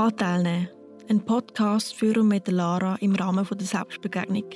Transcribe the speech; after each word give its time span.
Anteil 0.00 0.42
nehmen. 0.42 0.68
Ein 1.10 1.20
Podcast 1.26 1.94
für 1.94 2.18
und 2.18 2.28
mit 2.28 2.48
Lara 2.48 2.96
im 3.00 3.14
Rahmen 3.14 3.46
der 3.46 3.66
Selbstbegegnung. 3.66 4.48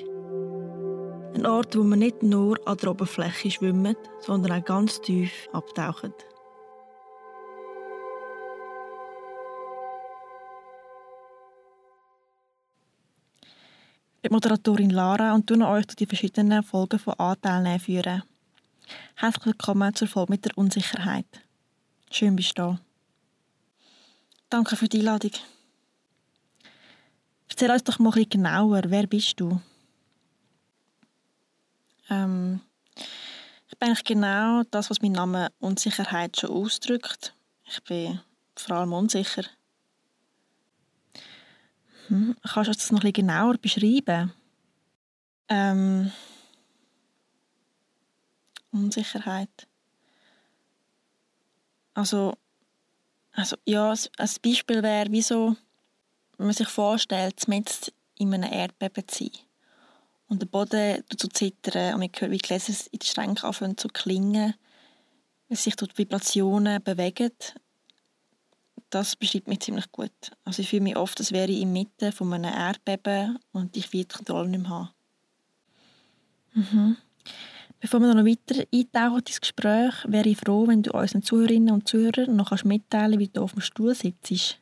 Ein 1.34 1.44
Ort, 1.44 1.76
wo 1.76 1.82
man 1.82 1.98
nicht 1.98 2.22
nur 2.22 2.56
an 2.66 2.78
der 2.78 2.90
Oberfläche 2.92 3.50
schwimmt, 3.50 3.98
sondern 4.20 4.52
auch 4.52 4.64
ganz 4.64 5.02
tief 5.02 5.30
abtaucht. 5.52 6.14
Ich 14.16 14.22
bin 14.22 14.32
Moderatorin 14.32 14.88
Lara 14.88 15.34
und 15.34 15.46
tue 15.46 15.58
euch 15.58 15.84
durch 15.84 15.96
die 15.96 16.06
verschiedenen 16.06 16.62
Folgen 16.62 16.98
von 16.98 17.18
Anteilnehmen 17.18 17.80
führen. 17.80 18.22
Herzlich 19.16 19.44
willkommen 19.44 19.94
zur 19.94 20.08
Folge 20.08 20.32
mit 20.32 20.46
der 20.46 20.56
Unsicherheit. 20.56 21.26
Schön 22.10 22.34
bist 22.34 22.58
du 22.58 22.62
da. 22.62 22.83
Danke 24.50 24.76
für 24.76 24.88
die 24.88 24.98
Einladung. 24.98 25.32
Erzähl 27.48 27.70
uns 27.70 27.84
doch 27.84 27.98
mal 27.98 28.10
ein 28.10 28.14
bisschen 28.14 28.30
genauer, 28.30 28.82
wer 28.86 29.06
bist 29.06 29.38
du? 29.38 29.60
Ähm, 32.10 32.60
ich 33.68 33.78
bin 33.78 33.88
eigentlich 33.88 34.04
genau 34.04 34.62
das, 34.70 34.90
was 34.90 35.02
mein 35.02 35.12
Name 35.12 35.50
Unsicherheit 35.58 36.38
schon 36.38 36.50
ausdrückt. 36.50 37.34
Ich 37.64 37.82
bin 37.84 38.20
vor 38.56 38.76
allem 38.76 38.92
unsicher. 38.92 39.44
Hm, 42.08 42.36
kannst 42.42 42.68
du 42.68 42.72
das 42.72 42.92
noch 42.92 43.02
ein 43.02 43.12
genauer 43.12 43.56
beschreiben? 43.58 44.32
Ähm, 45.48 46.12
Unsicherheit. 48.72 49.68
Also, 51.94 52.34
also 53.34 53.56
ja, 53.66 53.90
ein 53.90 54.30
Beispiel 54.42 54.82
wäre, 54.82 55.10
wieso 55.10 55.56
man 56.38 56.52
sich 56.52 56.68
vorstellt, 56.68 57.44
jetzt 57.48 57.92
in 58.16 58.32
einem 58.32 58.52
Erdbeben 58.52 59.06
zu 59.08 59.24
sein. 59.24 59.32
Und 60.28 60.40
der 60.40 60.46
Boden 60.46 61.04
zu 61.16 61.28
zittern 61.28 61.94
und 61.94 62.00
man 62.00 62.10
hört, 62.16 62.30
wie 62.30 62.38
die 62.38 62.46
Gläser 62.46 62.72
in 62.90 62.98
den 62.98 63.06
Schränken 63.06 63.44
anfangen 63.44 63.76
zu 63.76 63.88
klingen, 63.88 64.54
wie 65.48 65.56
sich 65.56 65.76
dort 65.76 65.98
Vibrationen 65.98 66.82
bewegen. 66.82 67.32
Das 68.90 69.16
beschreibt 69.16 69.48
mich 69.48 69.60
ziemlich 69.60 69.90
gut. 69.92 70.12
Also 70.44 70.62
ich 70.62 70.70
fühle 70.70 70.82
mich 70.82 70.96
oft, 70.96 71.18
als 71.18 71.32
wäre 71.32 71.50
ich 71.50 71.60
inmitten 71.60 72.12
von 72.12 72.32
einem 72.32 72.52
Erdbeben 72.52 73.38
und 73.52 73.76
ich 73.76 73.92
will 73.92 74.04
die 74.04 74.14
Kontrolle 74.14 74.48
nicht 74.48 74.62
mehr 74.62 74.70
haben. 74.70 74.88
Mhm. 76.54 76.96
Bevor 77.84 78.00
wir 78.00 78.14
noch 78.14 78.24
weiter 78.24 78.64
eintauchen 78.72 79.24
ins 79.26 79.42
Gespräch, 79.42 79.92
wäre 80.08 80.26
ich 80.26 80.38
froh, 80.38 80.66
wenn 80.66 80.82
du 80.82 80.92
unseren 80.92 81.22
Zuhörerinnen 81.22 81.74
und 81.74 81.86
Zuhörern 81.86 82.34
noch 82.34 82.50
mitteilen 82.64 83.10
kannst, 83.10 83.18
wie 83.18 83.28
du 83.28 83.42
auf 83.42 83.52
dem 83.52 83.60
Stuhl 83.60 83.94
sitzt. 83.94 84.58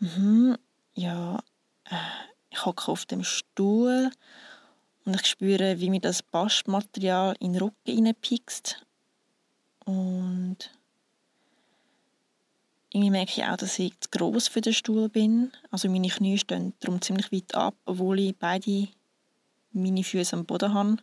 Mhm. 0.00 0.58
Ja, 0.92 1.38
äh, 1.84 1.96
ich 2.50 2.66
hocke 2.66 2.92
auf 2.92 3.06
dem 3.06 3.24
Stuhl 3.24 4.10
und 5.06 5.14
ich 5.14 5.26
spüre, 5.26 5.80
wie 5.80 5.88
mir 5.88 6.00
das 6.00 6.22
Bastmaterial 6.22 7.34
in 7.40 7.54
den 7.54 7.62
Rücken 7.62 7.74
hineinpickst. 7.86 8.84
Und 9.86 10.58
irgendwie 12.90 13.10
merke 13.12 13.32
ich 13.34 13.44
auch, 13.44 13.56
dass 13.56 13.78
ich 13.78 13.98
zu 13.98 14.10
gross 14.10 14.46
für 14.46 14.60
den 14.60 14.74
Stuhl 14.74 15.08
bin. 15.08 15.52
Also 15.70 15.88
meine 15.88 16.08
Knie 16.08 16.36
stehen 16.36 16.74
darum 16.80 17.00
ziemlich 17.00 17.32
weit 17.32 17.54
ab, 17.54 17.76
obwohl 17.86 18.18
ich 18.20 18.36
beide 18.36 18.88
meine 19.72 20.04
Füße 20.04 20.36
am 20.36 20.44
Boden 20.44 20.74
habe. 20.74 20.96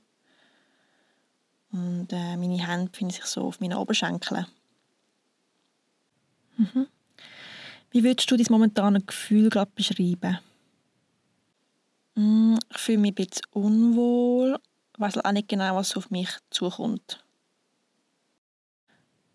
Und 1.72 2.12
äh, 2.12 2.38
meine 2.38 2.66
Hände 2.66 2.90
befinden 2.90 3.14
sich 3.14 3.26
so 3.26 3.42
auf 3.42 3.60
meinen 3.60 3.78
Oberschenkeln. 3.78 4.46
Mhm. 6.58 6.88
Wie 7.92 8.04
würdest 8.04 8.30
du 8.30 8.38
dein 8.38 8.48
momentane 8.50 9.02
Gefühl 9.02 9.50
gerade 9.50 9.72
beschreiben? 9.74 10.40
Mm, 12.16 12.58
ich 12.72 12.78
fühle 12.78 12.98
mich 12.98 13.12
ein 13.12 13.16
bisschen 13.16 13.46
unwohl, 13.52 14.58
weiß 14.98 15.20
auch 15.20 15.32
nicht 15.32 15.50
genau, 15.50 15.76
was 15.76 15.96
auf 15.96 16.10
mich 16.10 16.30
zukommt. 16.50 17.24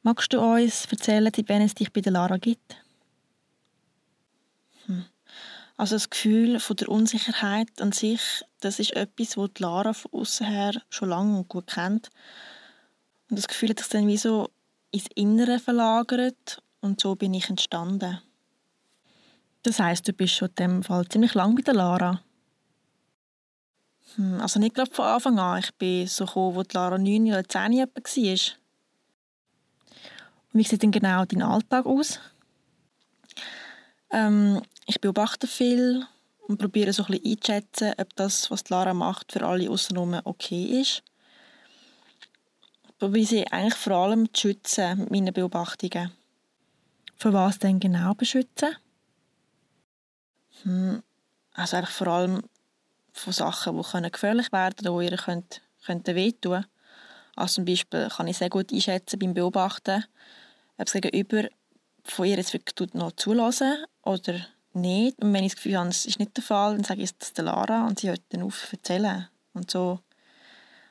Magst 0.03 0.33
du 0.33 0.41
uns 0.41 0.87
erzählen, 0.87 1.31
seit 1.35 1.49
wann 1.49 1.63
es 1.63 1.75
dich 1.75 1.93
bei 1.93 2.01
der 2.01 2.13
Lara 2.13 2.37
gibt? 2.37 2.77
Also 5.77 5.97
das 5.97 6.11
Gefühl 6.11 6.61
von 6.61 6.77
der 6.77 6.89
Unsicherheit 6.89 7.81
an 7.81 7.93
sich, 7.93 8.45
das 8.61 8.79
ist 8.79 8.93
etwas, 8.95 9.31
das 9.31 9.59
Lara 9.59 9.93
von 9.93 10.13
außen 10.13 10.47
her 10.47 10.83
schon 10.91 11.09
lange 11.09 11.39
und 11.39 11.49
gut 11.49 11.69
kennt. 11.69 12.11
Und 13.31 13.39
das 13.39 13.49
Gefühl 13.49 13.71
hat 13.71 13.79
sich 13.79 13.89
dann 13.89 14.07
wie 14.07 14.19
so 14.19 14.51
ins 14.91 15.07
Innere 15.15 15.59
verlagert 15.59 16.63
und 16.81 17.01
so 17.01 17.15
bin 17.15 17.35
ich 17.35 17.49
entstanden. 17.49 18.21
Das 19.63 19.79
heißt, 19.79 20.07
du 20.07 20.13
bist 20.13 20.35
schon 20.35 20.49
in 20.49 20.55
dem 20.57 20.83
Fall 20.83 21.09
ziemlich 21.09 21.35
lang 21.35 21.55
bei 21.55 21.63
der 21.63 21.75
Lara. 21.75 22.21
Hm, 24.17 24.41
also 24.41 24.61
nicht 24.61 24.75
gerade 24.75 24.91
von 24.91 25.05
Anfang 25.05 25.39
an. 25.39 25.61
Ich 25.61 25.73
bin 25.75 26.07
so 26.07 26.27
gekommen, 26.27 26.59
als 26.59 26.69
die 26.69 26.77
Lara 26.77 26.99
9 26.99 27.27
oder 27.29 27.49
10 27.49 27.73
war. 27.79 27.89
Und 30.53 30.61
wie 30.61 30.65
sieht 30.65 30.83
denn 30.83 30.91
genau 30.91 31.25
dein 31.25 31.43
Alltag 31.43 31.87
aus? 31.87 32.21
Ähm, 34.13 34.63
ich 34.87 35.01
beobachte 35.01 35.47
viel 35.47 36.07
und 36.47 36.59
probiere 36.59 36.93
so 36.93 37.05
ein 37.05 37.13
bisschen 37.13 37.33
einzuschätzen, 37.33 37.95
ob 37.97 38.15
das, 38.17 38.51
was 38.51 38.69
Lara 38.69 38.93
macht, 38.93 39.33
für 39.33 39.47
alle 39.47 39.71
außenrum 39.71 40.21
okay 40.25 40.81
ist. 40.81 41.03
Ich 42.89 42.99
probiere 42.99 43.27
sie 43.27 43.47
eigentlich 43.49 43.75
vor 43.75 43.95
allem 43.95 44.33
zu 44.35 44.49
schützen 44.49 44.99
mit 44.99 45.11
meinen 45.11 45.33
Beobachtungen. 45.33 46.13
Für 47.17 47.33
was 47.33 47.59
denn 47.59 47.81
genau 47.81 48.15
beschützen? 48.15 48.77
Hm, 50.63 51.03
also 51.55 51.77
einfach 51.77 51.93
vor 51.93 52.09
allem 52.09 52.43
von 53.13 53.33
Sachen, 53.33 53.77
die 53.77 54.11
gefährlich 54.11 54.53
werden 54.53 54.85
können, 54.85 54.99
die 54.99 55.11
ihr 55.11 55.17
könnt, 55.17 55.63
könnten 55.85 56.15
wehtun 56.15 56.67
Also 57.37 57.55
zum 57.57 57.65
Beispiel 57.65 58.09
kann 58.09 58.29
ich 58.29 58.39
sehr 58.39 58.51
gut 58.51 58.73
einschätzen 58.73 59.19
beim 59.19 59.35
Beobachten, 59.35 60.05
ob 60.77 60.87
es 60.87 60.93
gegenüber 60.93 61.49
von 62.05 62.27
ihr 62.27 62.37
jetzt 62.37 62.53
wirklich 62.53 62.95
noch 62.95 63.13
zulassen 63.13 63.85
oder 64.03 64.47
nicht. 64.75 65.23
Und 65.23 65.33
wenn 65.33 65.45
ich 65.45 65.53
das 65.53 65.63
Gefühl 65.63 65.79
habe, 65.79 65.89
es 65.89 66.07
ist 66.07 66.19
nicht 66.19 66.37
der 66.37 66.45
Fall, 66.45 66.75
dann 66.75 66.85
sage 66.85 67.03
ich 67.03 67.11
es 67.19 67.33
der 67.33 67.45
Lara 67.45 67.87
und 67.87 68.01
sie 68.01 68.09
hört 68.09 68.23
dann 68.31 68.43
auf 68.43 68.67
zu 68.69 68.77
erzählen. 68.77 69.29
Und 69.55 69.71
so 69.71 70.01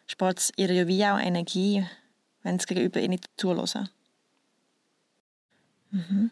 spart 0.08 0.40
es 0.40 0.52
ihr 0.56 0.72
ja 0.72 0.88
wie 0.88 1.06
auch 1.06 1.20
Energie, 1.20 1.86
wenn 2.44 2.58
es 2.58 2.68
gegenüber 2.68 3.00
ihr 3.00 3.10
nicht 3.10 3.30
zulassen. 3.38 3.90
Mhm. 5.92 6.32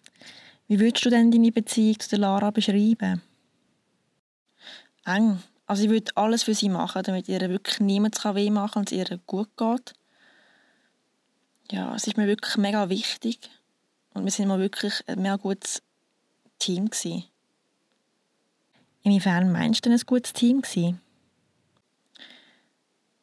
Wie 0.67 0.79
würdest 0.79 1.05
du 1.05 1.09
denn 1.09 1.31
deine 1.31 1.51
Beziehung 1.51 1.99
zu 1.99 2.09
der 2.09 2.19
Lara 2.19 2.51
beschreiben? 2.51 3.21
Eng. 5.05 5.39
Also 5.65 5.83
ich 5.83 5.89
würde 5.89 6.11
alles 6.15 6.43
für 6.43 6.55
sie 6.55 6.69
machen, 6.69 7.03
damit 7.03 7.27
ihr 7.27 7.41
wirklich 7.41 7.79
niemand 7.79 8.23
weh 8.23 8.49
machen 8.49 8.71
kann 8.71 8.79
und 8.81 8.91
es 8.91 8.97
ihr 8.97 9.19
gut 9.27 9.49
geht. 9.55 9.93
Ja, 11.71 11.93
es 11.95 12.07
ist 12.07 12.17
mir 12.17 12.27
wirklich 12.27 12.57
mega 12.57 12.89
wichtig. 12.89 13.49
Und 14.13 14.23
wir 14.25 14.31
sind 14.31 14.47
mal 14.47 14.59
wirklich 14.59 15.03
ein 15.07 15.21
mega 15.21 15.35
gutes 15.35 15.81
Team 16.57 16.89
gewesen. 16.89 17.25
Inwiefern 19.03 19.51
meinst 19.51 19.85
du 19.85 19.89
denn 19.89 19.97
ein 19.97 20.05
gutes 20.05 20.33
Team 20.33 20.61
gewesen? 20.61 20.99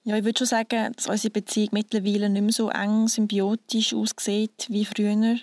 Ja, 0.04 0.16
ich 0.16 0.24
würde 0.24 0.38
schon 0.38 0.46
sagen, 0.46 0.92
dass 0.94 1.08
unsere 1.08 1.32
Beziehung 1.32 1.70
mittlerweile 1.72 2.30
nicht 2.30 2.42
mehr 2.42 2.52
so 2.52 2.70
eng 2.70 3.08
symbiotisch 3.08 3.92
aussieht 3.92 4.66
wie 4.68 4.84
früher. 4.84 5.38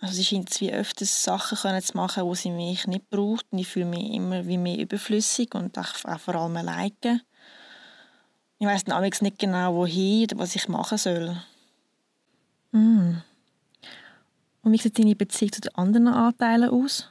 Also 0.00 0.14
sie 0.14 0.24
scheint 0.24 0.60
wie 0.60 0.72
öfters 0.72 1.24
Sachen 1.24 1.58
können 1.58 1.82
zu 1.82 1.96
machen, 1.96 2.28
die 2.28 2.36
sie 2.36 2.50
mich 2.50 2.86
nicht 2.86 3.10
braucht. 3.10 3.46
Und 3.50 3.58
ich 3.58 3.68
fühle 3.68 3.86
mich 3.86 4.14
immer 4.14 4.46
wie 4.46 4.58
mehr 4.58 4.78
überflüssig 4.78 5.54
und 5.54 5.78
auch, 5.78 5.94
vor 6.18 6.34
allem 6.34 6.56
alleine. 6.56 7.20
Ich 8.58 8.66
weiß 8.66 8.84
dann 8.84 9.02
nicht 9.02 9.38
genau, 9.38 9.74
wohin 9.74 10.24
oder 10.24 10.38
was 10.38 10.56
ich 10.56 10.68
machen 10.68 10.98
soll. 10.98 11.36
Mm. 12.72 13.16
Und 14.64 14.72
wie 14.72 14.78
sieht 14.78 14.98
deine 14.98 15.14
Beziehung 15.14 15.52
zu 15.52 15.60
den 15.60 15.74
anderen 15.74 16.08
Anteilen 16.08 16.70
aus? 16.70 17.10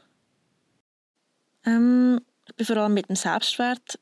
Ähm, 1.65 2.19
ich 2.47 2.55
bin 2.55 2.65
vor 2.65 2.77
allem 2.77 2.95
mit 2.95 3.09
dem 3.09 3.15
Selbstwert 3.15 4.00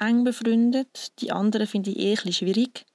eng 0.00 0.24
befreundet. 0.24 1.12
Die 1.20 1.30
anderen 1.30 1.66
finde 1.66 1.90
ich 1.90 1.98
eher 1.98 2.18
ein 2.24 2.32
schwierig. 2.32 2.86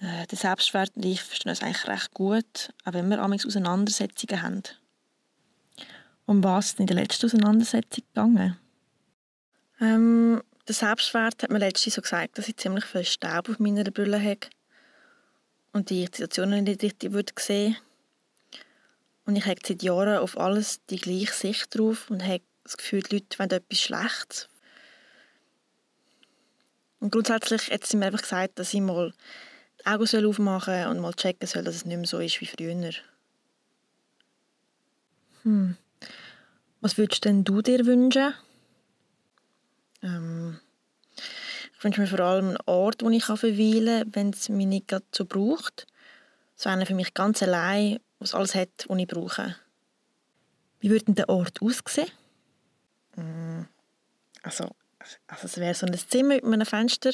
Äh, 0.00 0.26
der 0.26 0.38
Selbstwert 0.38 0.96
und 0.96 1.04
ich 1.04 1.22
verstehen 1.22 1.50
uns 1.50 1.62
eigentlich 1.62 1.86
recht 1.86 2.14
gut, 2.14 2.72
auch 2.84 2.94
wenn 2.94 3.08
wir 3.10 3.20
amigs 3.20 3.46
Auseinandersetzungen 3.46 4.42
haben. 4.42 4.62
Um 6.24 6.42
was 6.42 6.68
ist 6.68 6.80
in 6.80 6.86
der 6.86 6.96
letzten 6.96 7.26
Auseinandersetzung 7.26 8.02
gegangen? 8.12 8.56
Ähm, 9.78 10.42
der 10.66 10.74
Selbstwert 10.74 11.42
hat 11.42 11.50
mir 11.50 11.58
letztens 11.58 11.94
so 11.94 12.00
gesagt, 12.00 12.38
dass 12.38 12.48
ich 12.48 12.56
ziemlich 12.56 12.86
viel 12.86 13.04
Staub 13.04 13.50
auf 13.50 13.58
meiner 13.58 13.84
Brille 13.84 14.18
habe 14.18 14.40
und 15.74 15.90
die 15.90 16.04
Situationen 16.04 16.64
nicht 16.64 16.82
richtig 16.82 17.12
würde 17.12 17.32
sehen 17.38 17.76
Und 19.26 19.34
ich 19.34 19.44
habe 19.44 19.60
seit 19.66 19.82
Jahren 19.82 20.18
auf 20.18 20.38
alles 20.38 20.80
die 20.86 21.00
gleiche 21.00 21.32
Sicht 21.32 21.76
drauf 21.76 22.08
und 22.10 22.24
habe 22.24 22.42
das 22.62 22.76
Gefühl, 22.76 23.02
die 23.02 23.16
Leute 23.16 23.38
wollen 23.38 23.50
etwas 23.50 23.80
Schlechtes. 23.80 24.48
Und 27.00 27.10
grundsätzlich 27.10 27.70
hat 27.70 27.84
sie 27.84 27.96
mir 27.96 28.06
einfach 28.06 28.22
gesagt, 28.22 28.58
dass 28.58 28.72
ich 28.72 28.80
mal 28.80 29.12
die 29.80 29.86
Augen 29.86 30.26
aufmachen 30.26 30.82
soll 30.82 30.90
und 30.90 31.00
mal 31.00 31.12
checken 31.12 31.46
soll, 31.46 31.64
dass 31.64 31.74
es 31.74 31.84
nicht 31.84 31.96
mehr 31.96 32.06
so 32.06 32.18
ist 32.20 32.40
wie 32.40 32.46
früher. 32.46 32.92
Hm. 35.42 35.76
Was 36.80 36.96
würdest 36.96 37.24
denn 37.24 37.44
du 37.44 37.62
dir 37.62 37.84
wünschen? 37.84 38.32
Ähm, 40.02 40.60
ich 41.76 41.84
wünsche 41.84 42.00
mir 42.00 42.06
vor 42.06 42.20
allem 42.20 42.48
einen 42.48 42.58
Ort, 42.66 43.02
wo 43.02 43.10
ich 43.10 43.24
verweilen 43.24 44.04
kann, 44.04 44.14
wenn 44.14 44.30
es 44.30 44.48
mich 44.48 44.66
nicht 44.66 44.94
so 45.12 45.24
braucht. 45.24 45.86
So 46.54 46.68
einer 46.70 46.86
für 46.86 46.94
mich 46.94 47.12
ganz 47.12 47.42
allein, 47.42 47.98
was 48.18 48.34
alles 48.34 48.54
hat, 48.54 48.86
was 48.88 48.98
ich 48.98 49.06
brauche. 49.06 49.56
Wie 50.80 50.90
würde 50.90 51.06
denn 51.06 51.14
der 51.14 51.28
Ort 51.28 51.60
aussehen? 51.62 52.10
Hm. 53.14 53.66
Also, 54.42 54.70
also 55.26 55.46
es 55.46 55.56
wäre 55.58 55.74
so 55.74 55.86
ein 55.86 55.94
Zimmer 55.94 56.34
mit 56.34 56.44
einem 56.44 56.66
Fenster 56.66 57.12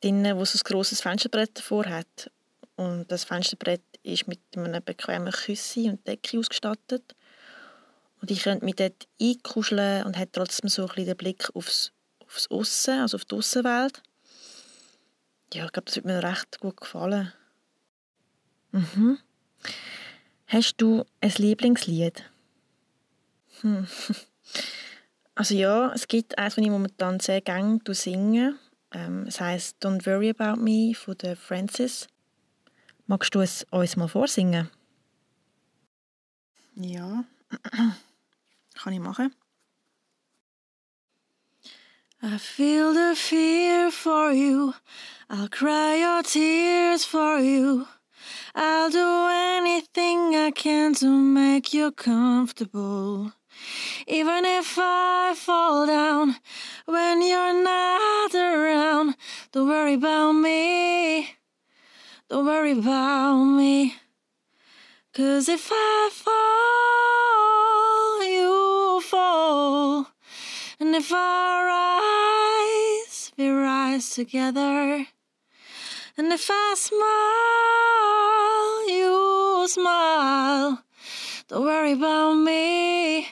drinnen, 0.00 0.36
wo 0.36 0.44
so 0.44 0.58
ein 0.58 0.62
grosses 0.64 1.00
Fensterbrett 1.00 1.58
davor 1.58 1.86
hat. 1.86 2.30
Und 2.76 3.10
das 3.10 3.24
Fensterbrett 3.24 3.82
ist 4.02 4.28
mit 4.28 4.40
einem 4.56 4.82
bequemen 4.82 5.32
Küsse 5.32 5.90
und 5.90 6.06
Decke 6.06 6.38
ausgestattet. 6.38 7.14
Und 8.20 8.30
ich 8.30 8.42
könnte 8.42 8.64
mich 8.64 8.76
dort 8.76 9.08
einkuscheln 9.20 10.04
und 10.04 10.18
hätte 10.18 10.32
trotzdem 10.32 10.68
so 10.68 10.82
ein 10.82 10.88
bisschen 10.88 11.06
den 11.06 11.16
Blick 11.16 11.48
aufs, 11.54 11.92
aufs 12.20 12.50
Aussen, 12.50 13.00
also 13.00 13.16
auf 13.16 13.24
die 13.24 13.34
Aussenwelt. 13.34 14.02
Ja, 15.52 15.64
ich 15.66 15.72
glaube, 15.72 15.86
das 15.86 15.96
würde 15.96 16.08
mir 16.08 16.22
recht 16.22 16.60
gut 16.60 16.80
gefallen. 16.80 17.32
Mhm. 18.72 19.18
Hast 20.52 20.78
du 20.78 21.04
ein 21.20 21.32
Lieblingslied? 21.36 22.28
Hm. 23.60 23.86
Also 25.36 25.54
ja, 25.54 25.90
es 25.94 26.06
gibt 26.06 26.36
eins, 26.36 26.56
das 26.56 26.64
ich 26.64 26.70
momentan 26.70 27.18
sehr 27.18 27.40
gerne 27.40 27.78
singe. 27.92 28.58
Ähm, 28.92 29.24
es 29.26 29.40
heißt 29.40 29.82
Don't 29.82 30.04
Worry 30.04 30.34
About 30.36 30.60
Me 30.60 30.92
von 30.94 31.16
der 31.16 31.34
Francis. 31.34 32.08
Magst 33.06 33.34
du 33.34 33.40
es 33.40 33.64
uns 33.70 33.96
mal 33.96 34.08
vorsingen? 34.08 34.68
Ja, 36.74 37.24
kann 38.74 38.92
ich 38.92 39.00
machen. 39.00 39.34
I 42.22 42.36
feel 42.38 42.92
the 42.92 43.14
fear 43.14 43.90
for 43.90 44.30
you. 44.30 44.74
I'll 45.30 45.48
cry 45.48 46.02
your 46.02 46.22
tears 46.22 47.06
for 47.06 47.38
you. 47.38 47.86
I'll 48.54 48.90
do 48.90 49.28
anything 49.30 50.34
I 50.34 50.50
can 50.50 50.94
to 50.94 51.06
make 51.06 51.72
you 51.72 51.92
comfortable. 51.92 53.32
Even 54.08 54.44
if 54.44 54.76
I 54.78 55.34
fall 55.36 55.86
down 55.86 56.34
when 56.86 57.22
you're 57.22 57.62
not 57.62 58.34
around, 58.34 59.14
don't 59.52 59.68
worry 59.68 59.94
about 59.94 60.32
me. 60.32 61.36
Don't 62.28 62.46
worry 62.46 62.72
about 62.72 63.44
me. 63.44 63.94
Cause 65.12 65.48
if 65.48 65.70
I 65.72 66.10
fall, 66.12 68.24
you 68.24 69.00
fall. 69.02 70.06
And 70.80 70.94
if 70.94 71.12
I 71.12 73.04
rise, 73.06 73.32
we 73.36 73.48
rise 73.48 74.10
together. 74.10 75.06
And 76.20 76.30
if 76.34 76.50
I 76.52 76.74
smile, 76.76 77.00
you 78.94 79.66
smile. 79.68 80.84
Don't 81.48 81.64
worry 81.64 81.92
about 81.92 82.34
me. 82.34 83.26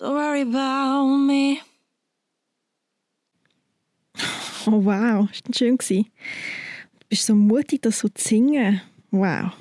Don't 0.00 0.14
worry 0.14 0.40
about 0.40 1.06
me. 1.06 1.60
Oh 4.66 4.84
wow, 4.84 5.28
ist 5.30 5.48
das 5.48 5.58
schön 5.58 5.78
Du 5.78 6.04
bist 7.08 7.24
so 7.24 7.36
mutig, 7.36 7.82
das 7.82 8.00
so 8.00 8.08
zu 8.08 8.30
singen. 8.30 8.80
Wow. 9.12 9.52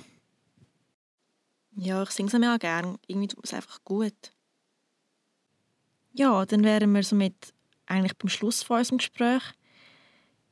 Ja, 1.76 2.02
ich 2.02 2.10
singe 2.10 2.30
es 2.30 2.34
mir 2.34 2.56
auch 2.56 2.60
gerne. 2.60 2.98
Irgendwie 3.06 3.28
tut 3.28 3.46
es 3.46 3.54
einfach 3.54 3.84
gut. 3.84 4.34
Ja, 6.14 6.44
dann 6.48 6.64
wären 6.64 6.92
wir 6.92 7.04
somit 7.04 7.54
eigentlich 7.86 8.18
beim 8.18 8.30
Schluss 8.30 8.64
von 8.64 8.80
unserem 8.80 8.98
Gespräch. 8.98 9.44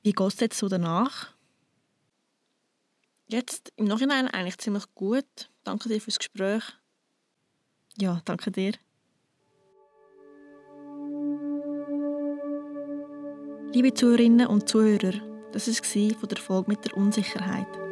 Wie 0.04 0.12
geht 0.12 0.28
es 0.28 0.40
jetzt 0.40 0.60
so 0.60 0.70
danach? 0.70 1.33
Jetzt 3.28 3.72
im 3.78 3.86
Nachhinein 3.86 4.28
eigentlich 4.28 4.58
ziemlich 4.58 4.86
gut. 4.96 5.50
Danke 5.64 5.90
dir 5.90 6.02
fürs 6.02 6.20
Gespräch. 6.20 6.64
Ja, 7.98 8.22
danke 8.26 8.52
dir. 8.52 8.74
Liebe 13.74 13.94
Zuhörerinnen 13.94 14.48
und 14.48 14.70
Zuhörer, 14.70 15.14
das 15.52 15.68
war 15.68 16.20
von 16.20 16.30
der 16.30 16.38
Folge 16.38 16.72
mit 16.72 16.86
der 16.86 16.96
Unsicherheit. 16.96 17.83